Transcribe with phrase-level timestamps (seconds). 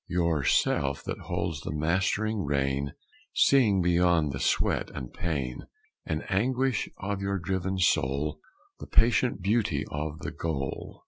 [0.07, 2.95] Your Self that holds the mastering rein,
[3.35, 5.67] Seeing beyond the sweat and pain
[6.07, 8.39] And anguish of your driven soul,
[8.79, 10.99] The patient beauty of the goal!